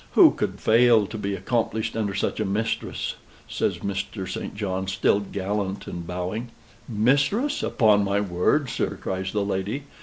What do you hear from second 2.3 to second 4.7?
a mistress?" says Mr. St.